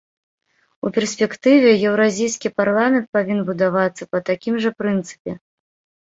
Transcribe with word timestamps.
У 0.87 0.91
перспектыве 0.93 1.73
еўразійскі 1.89 2.47
парламент 2.61 3.05
павінен 3.17 3.41
будавацца 3.49 4.03
па 4.15 4.23
такім 4.31 4.57
жа 4.65 4.71
прынцыпе. 4.79 5.31